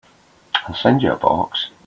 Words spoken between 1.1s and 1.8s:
a box.